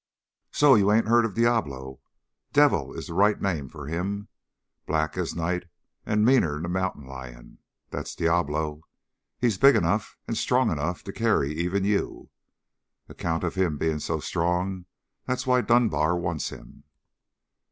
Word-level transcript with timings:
"So 0.51 0.73
you 0.73 0.91
ain't 0.91 1.07
heard 1.07 1.25
of 1.25 1.35
Diablo? 1.35 1.99
Devil 2.53 2.91
is 2.95 3.05
the 3.05 3.13
right 3.13 3.39
name 3.39 3.69
for 3.69 3.85
him. 3.85 4.29
Black 4.87 5.15
as 5.15 5.35
night 5.35 5.65
and 6.07 6.25
meaner'n 6.25 6.65
a 6.65 6.69
mountain 6.69 7.05
lion. 7.05 7.59
That's 7.91 8.15
Diablo. 8.15 8.81
He's 9.39 9.59
big 9.59 9.75
enough 9.75 10.17
and 10.27 10.35
strong 10.35 10.71
enough 10.71 11.03
to 11.03 11.13
carry 11.13 11.53
even 11.53 11.83
you. 11.85 12.31
Account 13.09 13.43
of 13.43 13.53
him 13.53 13.77
being 13.77 13.99
so 13.99 14.19
strong, 14.19 14.85
that's 15.25 15.45
why 15.45 15.61
Dunbar 15.61 16.17
wants 16.17 16.49
him." 16.49 16.83